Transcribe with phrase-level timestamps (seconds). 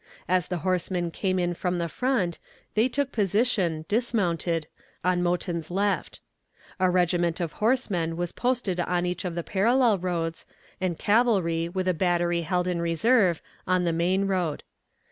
[0.27, 2.39] As the horsemen came in from the front,
[2.73, 4.65] they took position, dismounted,
[5.03, 6.21] on Mouton's left.
[6.79, 10.47] A regiment of horsemen was posted on each of the parallel roads,
[10.81, 14.63] and cavalry with a battery held in reserve on the main road.